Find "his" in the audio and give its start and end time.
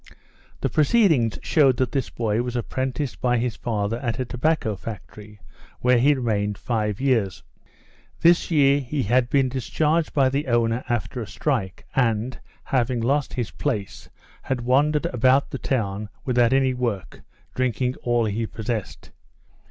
3.37-3.55, 13.35-13.51